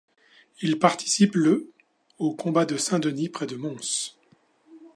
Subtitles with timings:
[0.63, 1.69] Il participe le
[2.17, 4.15] au combat de Saint-Denis près de Mons.